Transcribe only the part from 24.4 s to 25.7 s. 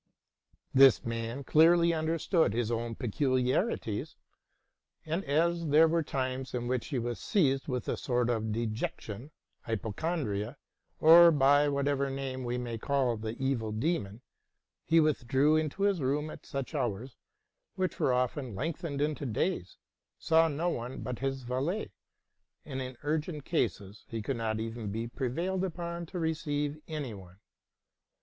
even be prevailed